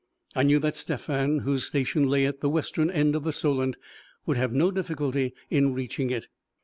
I 0.35 0.41
knew 0.41 0.57
that 0.57 0.75
Stephan, 0.75 1.41
whose 1.41 1.63
station 1.65 2.07
lay 2.09 2.25
at 2.25 2.39
the 2.41 2.49
western 2.49 2.89
end 2.89 3.15
of 3.15 3.23
the 3.23 3.31
Solent, 3.31 3.77
would 4.25 4.35
have 4.35 4.51
no 4.51 4.71
difficulty 4.71 5.35
in 5.51 5.75
reaching 5.75 6.09
it. 6.09 6.27